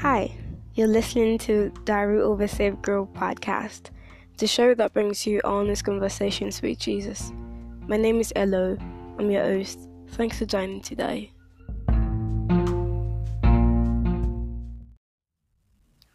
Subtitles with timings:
[0.00, 0.30] Hi,
[0.74, 3.88] you're listening to Diary a Saved Girl podcast,
[4.36, 7.32] the show that brings you honest conversations with Jesus.
[7.88, 8.76] My name is Elo.
[9.18, 9.88] I'm your host.
[10.08, 11.32] Thanks for joining today.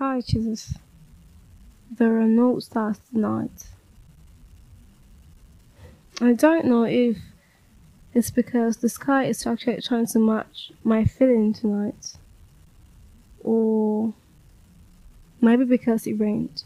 [0.00, 0.74] Hi, Jesus.
[1.88, 3.68] There are no stars tonight.
[6.20, 7.16] I don't know if
[8.12, 12.16] it's because the sky is actually trying to match my feeling tonight,
[13.42, 14.12] or
[15.40, 16.64] maybe because it rained.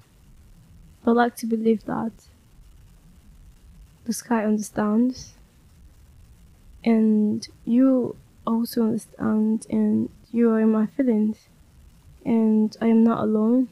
[1.07, 2.13] I like to believe that
[4.05, 5.35] the sky understands,
[6.85, 11.49] and you also understand, and you are in my feelings,
[12.25, 13.69] and I am not alone,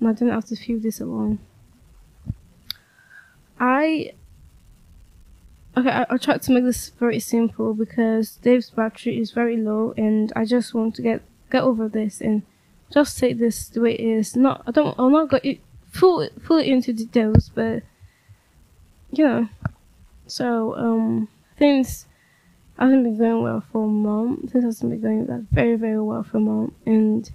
[0.00, 1.38] and I don't have to feel this alone.
[3.58, 4.12] I
[5.78, 9.92] Okay, I, will try to make this very simple because Dave's battery is very low,
[9.98, 11.20] and I just want to get
[11.50, 12.42] get over this and
[12.92, 14.36] just take this the way it is.
[14.36, 17.82] Not, I don't, I'll not go it, full full into details, but
[19.10, 19.48] you know.
[20.26, 22.06] So um, things
[22.78, 24.48] haven't been going well for mom.
[24.50, 27.30] Things hasn't been going like very very well for mom, and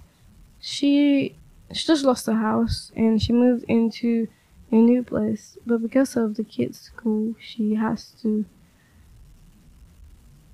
[0.60, 1.36] she
[1.72, 4.28] she just lost her house and she moved into
[4.70, 8.44] a new place, but because of the kids' school, she has to.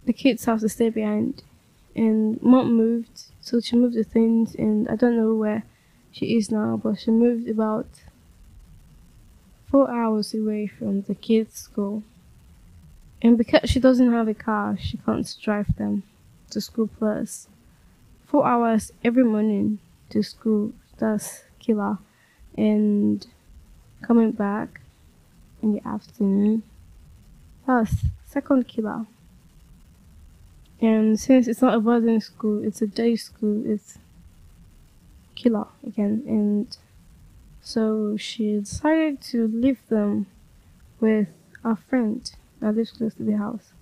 [0.04, 1.42] The kids have to stay behind,
[1.98, 5.64] and mom moved, so she moved the things, and I don't know where
[6.12, 7.88] she is now, but she moved about
[9.66, 12.04] four hours away from the kids' school.
[13.20, 16.04] And because she doesn't have a car, she can't drive them
[16.50, 17.48] to school plus
[18.26, 20.72] four hours every morning to school.
[20.98, 21.98] That's killer.
[22.56, 23.26] And
[24.02, 24.80] coming back
[25.62, 26.62] in the afternoon.
[27.66, 29.06] That's second killer.
[30.80, 33.98] And since it's not a boarding school, it's a day school, it's
[35.34, 36.22] killer again.
[36.26, 36.76] And
[37.60, 40.26] so she decided to leave them
[41.00, 41.28] with
[41.64, 42.30] a friend
[42.60, 43.72] that lives close to the house.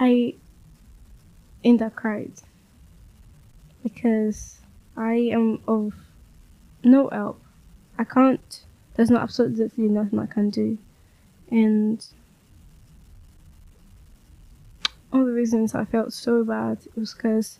[0.00, 0.34] I
[1.62, 2.32] end up cried
[3.82, 4.58] because
[4.96, 5.92] I am of
[6.82, 7.40] no help.
[7.98, 10.78] I can't, there's not absolutely nothing I can do.
[11.50, 12.04] And
[15.12, 17.58] all the reasons I felt so bad was because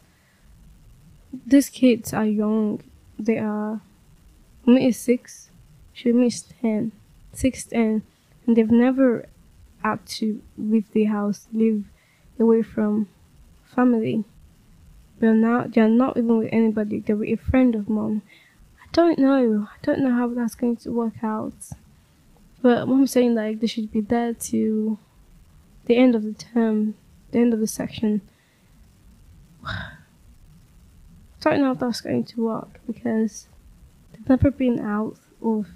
[1.47, 2.83] these kids are young.
[3.19, 3.81] They are,
[4.67, 5.51] me is six,
[5.93, 6.93] she is ten,
[7.33, 8.03] six, ten,
[8.47, 9.27] and they've never
[9.83, 11.85] had to leave the house, live
[12.39, 13.09] away from
[13.65, 14.25] family.
[15.19, 17.01] They're they're not even with anybody.
[17.01, 18.23] They're with a friend of mom.
[18.83, 19.69] I don't know.
[19.71, 21.53] I don't know how that's going to work out.
[22.63, 24.99] But mom's saying like they should be there to
[25.87, 26.95] the end of the term,
[27.31, 28.21] the end of the section.
[31.41, 33.49] Don't know if that's going to work because
[34.13, 35.69] they've never been out of,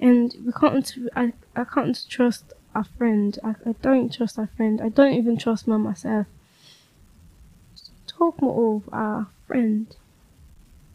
[0.00, 0.92] and we can't.
[1.14, 3.38] I I can't trust a friend.
[3.42, 4.80] I, I don't trust a friend.
[4.82, 6.26] I don't even trust mom myself
[8.16, 9.94] talk more of our friend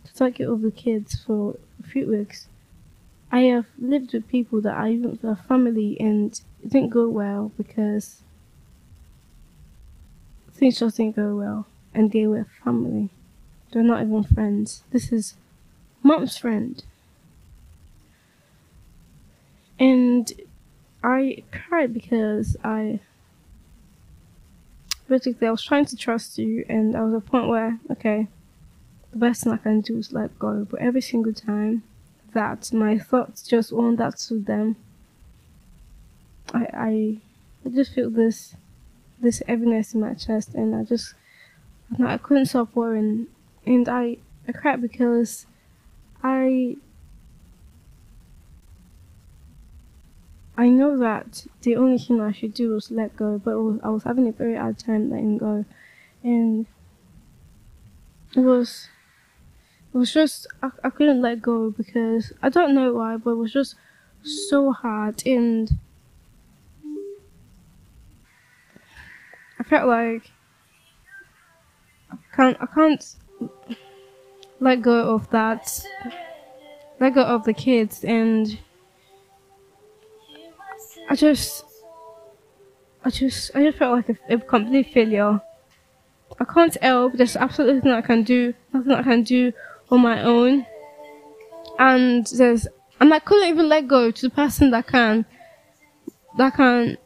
[0.06, 2.48] to take care of the kids for a few weeks.
[3.32, 7.52] I have lived with people that I even a family and it didn't go well
[7.58, 8.22] because
[10.62, 13.10] things just didn't go well and they were family.
[13.72, 14.84] They're not even friends.
[14.92, 15.34] This is
[16.04, 16.84] mom's friend.
[19.80, 20.32] And
[21.04, 23.00] I cried because I
[25.10, 28.28] basically I was trying to trust you and I was at a point where, okay,
[29.10, 30.68] the best thing I can do is let go.
[30.70, 31.82] But every single time
[32.34, 34.76] that my thoughts just that to them,
[36.54, 37.18] I I
[37.66, 38.56] I just feel this
[39.22, 41.14] this heaviness in my chest and I just
[42.04, 43.28] I couldn't stop worrying.
[43.66, 44.18] And I
[44.48, 45.46] I cried because
[46.24, 46.78] I
[50.58, 53.90] I know that the only thing I should do was let go, but was, I
[53.90, 55.66] was having a very hard time letting go,
[56.24, 56.66] and
[58.36, 58.88] it was
[59.94, 63.36] it was just I, I couldn't let go because I don't know why, but it
[63.36, 63.76] was just
[64.24, 65.80] so hard, and
[69.62, 70.32] I felt like
[72.12, 73.16] I can't I can't
[74.60, 75.86] let go of that,
[77.00, 78.58] let go of the kids and
[81.08, 81.64] I just,
[83.06, 85.40] I just, I just felt like a, a complete failure.
[86.40, 87.14] I can't help.
[87.14, 88.56] There's absolutely nothing I can do.
[88.74, 89.54] Nothing I can do
[89.92, 90.66] on my own.
[91.78, 92.68] And there's,
[93.00, 95.26] and I couldn't even let go to the person that can,
[96.40, 96.98] that can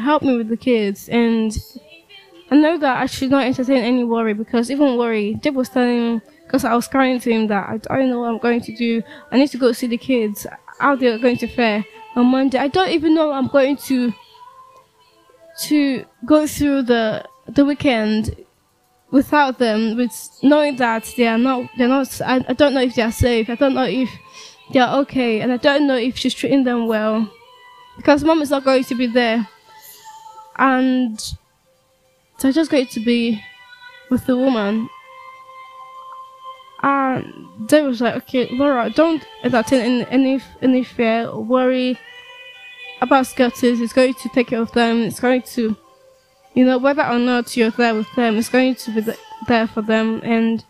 [0.00, 1.08] help me with the kids.
[1.08, 1.56] And
[2.50, 6.20] I know that I should not entertain any worry because even worry, Dib was telling
[6.46, 9.02] because I was crying to him that I don't know what I'm going to do.
[9.32, 10.46] I need to go see the kids.
[10.78, 11.84] How they're going to fare
[12.16, 12.58] on Monday.
[12.58, 14.12] I don't even know I'm going to
[15.60, 18.36] to go through the the weekend
[19.10, 20.12] without them, with
[20.42, 22.20] knowing that they are not they're not.
[22.20, 23.48] I, I don't know if they are safe.
[23.48, 24.10] I don't know if
[24.72, 27.30] they are okay, and I don't know if she's treating them well
[27.96, 29.48] because mom is not going to be there,
[30.56, 31.20] and
[32.38, 33.42] so I just going to be
[34.10, 34.88] with the woman.
[36.82, 41.98] And they was like, okay, Laura, don't entertain any any, any fear or worry
[43.00, 43.80] about Scotties.
[43.80, 45.02] It's going to take care of them.
[45.02, 45.76] It's going to,
[46.54, 49.12] you know, whether or not you're there with them, it's going to be
[49.48, 50.20] there for them.
[50.22, 50.64] And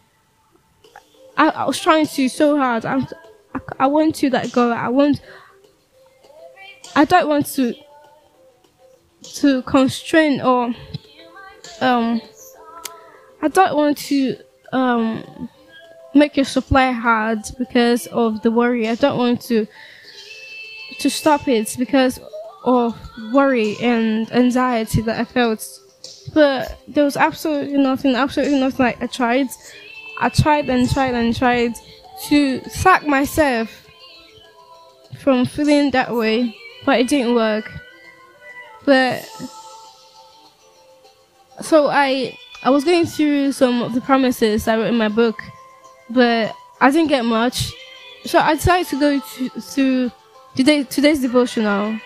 [1.37, 2.85] I, I was trying to so hard.
[2.85, 3.07] I'm,
[3.55, 4.71] I, I want to let go.
[4.71, 5.21] I want.
[6.95, 7.75] I don't want to
[9.35, 10.75] to constrain or
[11.81, 12.21] um.
[13.43, 14.37] I don't want to
[14.73, 15.51] um
[16.15, 18.89] make your supply hard because of the worry.
[18.89, 19.67] I don't want to
[21.01, 22.21] to stop it because
[22.65, 22.99] of
[23.33, 25.67] worry and anxiety that I felt.
[26.33, 28.87] But there was absolutely nothing, absolutely nothing.
[28.87, 29.49] Like I tried,
[30.21, 31.75] I tried and tried and tried
[32.29, 33.89] to sack myself
[35.21, 36.57] from feeling that way,
[36.87, 37.71] but it didn't work.
[38.85, 39.29] But
[41.61, 45.43] so I I was going through some of the promises I wrote in my book,
[46.11, 47.73] but I didn't get much.
[48.25, 50.11] So I decided to go to, through
[50.57, 51.99] today, today's devotional.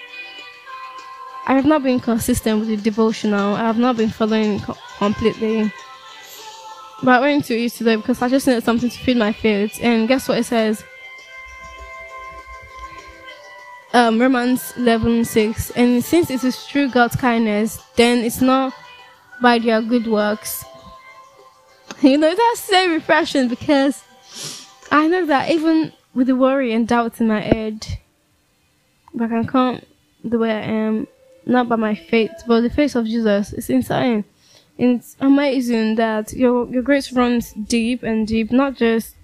[1.46, 3.54] I have not been consistent with the devotional.
[3.54, 5.72] I have not been following co- completely.
[7.02, 9.78] But I went to it today because I just needed something to feed my faith.
[9.80, 10.84] And guess what it says?
[13.94, 15.70] Um, Romans 11 6.
[15.70, 18.74] And since it is through God's kindness, then it's not
[19.40, 20.64] by their good works.
[22.00, 24.04] You know, that's so refreshing because
[24.90, 27.86] I know that even with the worry and doubt in my head,
[29.14, 29.82] but I can come
[30.22, 31.08] the way I am,
[31.46, 33.52] not by my faith, but the face of Jesus.
[33.52, 34.24] It's insane.
[34.76, 39.16] It's amazing that your your grace runs deep and deep, not just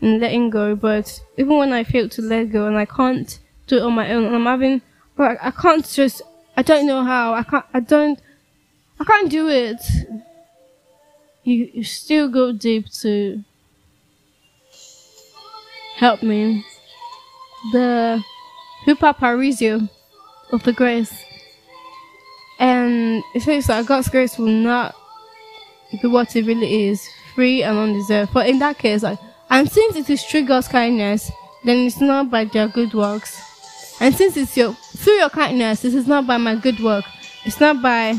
[0.00, 3.38] in letting go, but even when I fail to let go and I can't
[3.72, 4.82] do it on my own, and I'm having
[5.16, 6.20] like I can't just
[6.56, 8.20] I don't know how I can't I don't
[9.00, 9.80] I can't do it.
[11.44, 13.42] You you still go deep to
[15.96, 16.64] help me.
[17.72, 18.22] The
[18.84, 19.88] Hupa Parisio
[20.52, 21.14] of the grace.
[22.58, 24.94] And it says that God's grace will not
[25.90, 28.32] be what it really is, free and undeserved.
[28.32, 29.18] But in that case, like,
[29.50, 31.30] and since it is true God's kindness,
[31.64, 33.51] then it's not by their good works.
[34.02, 37.04] And since it's your through your kindness, this is not by my good work.
[37.44, 38.18] It's not by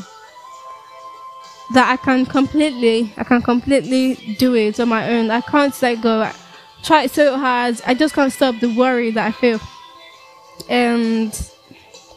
[1.74, 5.30] that I can completely, I can completely do it on my own.
[5.30, 6.21] I can't let go.
[6.21, 6.33] I
[6.83, 7.81] try so hard.
[7.85, 9.59] I just can't stop the worry that I feel.
[10.69, 11.33] And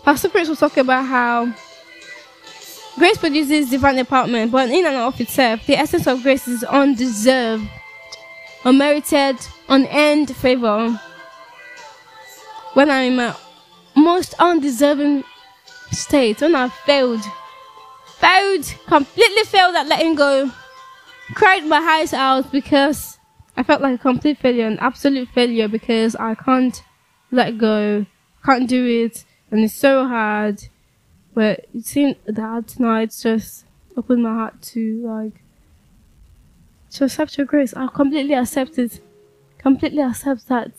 [0.05, 1.53] Pastor Prince was talking about how
[2.97, 7.67] grace produces divine empowerment, but in and of itself, the essence of grace is undeserved,
[8.65, 9.37] unmerited,
[9.69, 11.01] unearned favor.
[12.75, 13.35] When I'm in my
[14.07, 15.25] most undeserving
[15.91, 17.25] state, when I've failed,
[18.19, 20.53] failed, completely failed at letting go,
[21.35, 23.19] cried my eyes out because
[23.57, 26.81] I felt like a complete failure, an absolute failure because I can't
[27.33, 28.07] let go,
[28.45, 30.69] can't do it, and it's so hard.
[31.35, 33.65] But it seemed that tonight just
[33.97, 35.43] opened my heart to like
[36.93, 37.75] to accept your grace.
[37.75, 39.01] I completely accept it,
[39.59, 40.71] completely accept that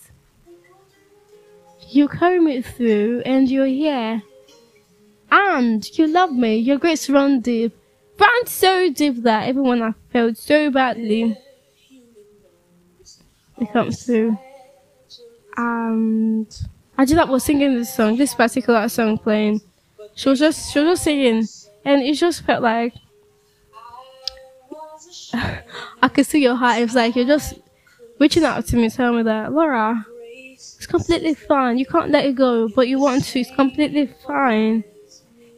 [1.89, 4.21] you carry me through and you're here
[5.31, 6.57] and you love me.
[6.57, 7.75] Your grace run deep.
[8.19, 11.37] Run so deep that when I failed so badly,
[13.59, 14.37] it comes through.
[15.55, 16.47] And
[16.97, 19.61] I just like was singing this song, this particular song playing.
[20.15, 21.47] She was just she was just singing
[21.85, 22.93] and it just felt like
[25.33, 26.79] I could see your heart.
[26.79, 27.55] It was like you're just
[28.19, 30.05] reaching out to me, telling me that Laura,
[30.57, 31.77] it's completely fine.
[31.77, 33.39] You can't let it go, but you want to.
[33.39, 34.83] It's completely fine.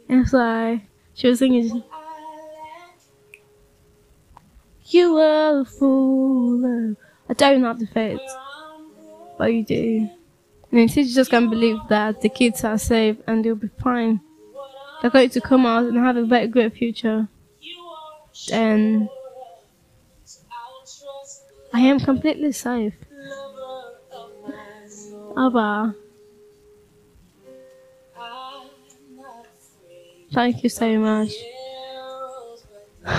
[0.09, 0.81] And it's like
[1.13, 1.83] she was singing.
[4.87, 6.95] You were a fool.
[7.29, 8.19] I don't have the faith,
[9.37, 10.09] but you do.
[10.71, 14.19] And teachers just can't believe that the kids are safe and they'll be fine.
[15.01, 17.27] They're going to come out and have a very great future.
[18.51, 19.07] And
[21.73, 22.93] I am completely safe.
[25.39, 25.95] Abba.
[30.33, 31.31] Thank you so much.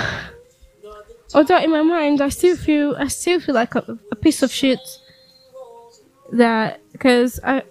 [1.35, 4.53] although in my mind I still feel I still feel like a, a piece of
[4.53, 4.79] shit
[6.33, 7.63] that because I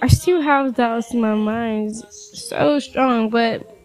[0.00, 3.76] I still have doubts in my mind so strong, but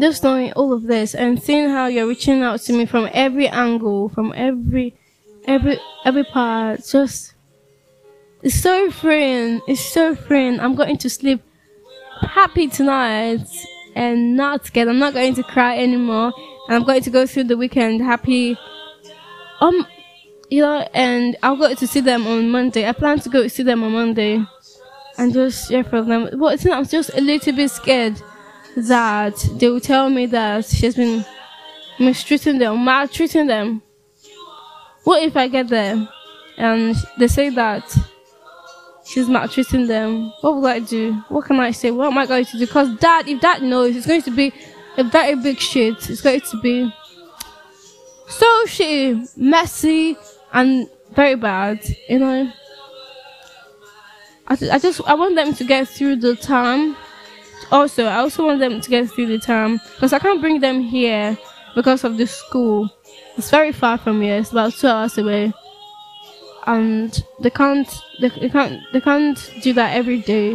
[0.00, 3.46] just knowing all of this and seeing how you're reaching out to me from every
[3.46, 4.96] angle, from every
[5.46, 7.34] every every part, just
[8.42, 9.62] it's so freeing.
[9.66, 10.60] It's so freeing.
[10.60, 11.42] I'm going to sleep
[12.20, 13.46] happy tonight
[13.94, 14.88] and not scared.
[14.88, 16.32] I'm not going to cry anymore.
[16.68, 18.58] And I'm going to go through the weekend happy.
[19.60, 19.86] Um,
[20.50, 22.86] you know, and I'll go to see them on Monday.
[22.86, 24.44] I plan to go see them on Monday
[25.16, 26.28] and just hear from them.
[26.38, 28.20] But I'm just a little bit scared
[28.76, 31.24] that they will tell me that she's been
[31.98, 33.82] mistreating them, maltreating them.
[35.04, 36.08] What if I get there
[36.56, 37.96] and they say that
[39.04, 40.32] she's maltreating them?
[40.40, 41.12] What will I do?
[41.28, 41.90] What can I say?
[41.90, 42.66] What am I going to do?
[42.66, 44.52] Because dad, if dad knows, it's going to be
[44.96, 46.10] a very big shit.
[46.10, 46.92] It's going to be
[48.28, 50.16] so shitty, messy,
[50.52, 52.52] and very bad, you know.
[54.48, 56.96] I, I just I want them to get through the time
[57.70, 60.80] also, I also want them to get through the term because I can't bring them
[60.80, 61.36] here
[61.74, 62.90] because of the school.
[63.36, 64.36] It's very far from here.
[64.36, 65.52] It's about two hours away,
[66.66, 67.88] and they can't
[68.20, 70.50] they, they can't they can't do that every day.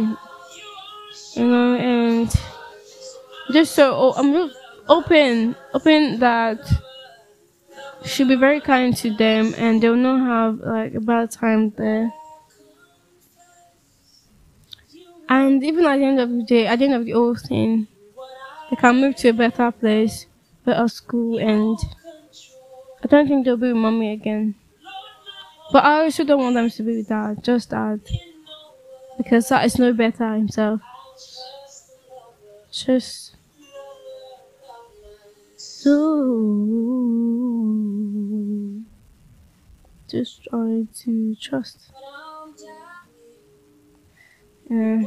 [1.34, 2.34] You know, and
[3.52, 4.50] just so oh, I'm real
[4.88, 6.58] open, open that
[8.04, 12.12] she'll be very kind to them, and they'll not have like a bad time there.
[15.28, 17.86] And even at the end of the day, at the end of the whole thing,
[18.68, 20.26] they can move to a better place,
[20.64, 21.78] better school, and
[23.02, 24.54] I don't think they'll be with mommy again.
[25.72, 28.00] But I also don't want them to be with dad, just dad.
[29.16, 30.80] Because that is no better himself.
[32.72, 33.36] Just
[35.56, 35.96] so
[40.08, 41.90] just trying to trust.
[44.68, 45.02] Yeah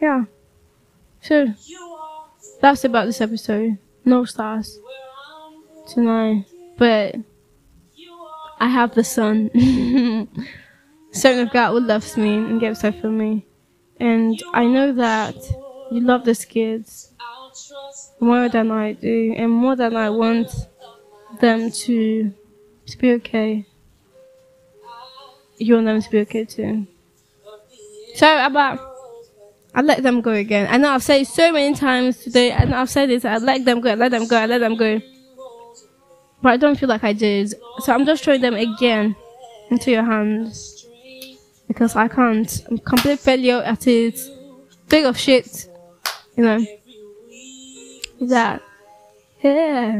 [0.00, 0.24] yeah.
[1.20, 1.54] So
[2.60, 3.78] that's about this episode.
[4.04, 4.78] No stars
[5.92, 7.16] tonight, but
[8.58, 9.50] I have the son,
[11.12, 13.46] son of God who loves me and gives up for me,
[13.98, 15.36] and I know that
[15.90, 17.12] you love these kids
[18.20, 20.50] more than I do, and more than I want
[21.40, 22.32] them to
[22.86, 23.66] to be okay.
[25.58, 26.86] You want them to be okay too.
[28.14, 28.78] So about
[29.74, 30.66] I let them go again.
[30.70, 33.24] I know I've said so many times today, and I've said this.
[33.24, 33.90] I let them go.
[33.90, 34.36] I let them go.
[34.36, 35.00] I let them go.
[36.42, 37.54] But I don't feel like I did.
[37.80, 39.14] So I'm just throwing them again
[39.70, 40.86] into your hands
[41.68, 42.64] because I can't.
[42.68, 44.18] I'm complete failure at it.
[44.88, 45.68] Big of shit.
[46.36, 46.66] You know.
[48.20, 48.62] That.
[49.42, 49.92] Yeah.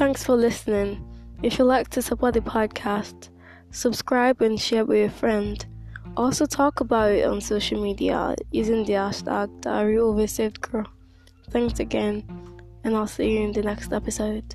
[0.00, 1.04] Thanks for listening.
[1.42, 3.28] If you like to support the podcast,
[3.70, 5.62] subscribe and share with a friend.
[6.16, 10.86] Also talk about it on social media using the hashtag Diary of a Saved Girl.
[11.50, 12.24] Thanks again,
[12.82, 14.54] and I'll see you in the next episode.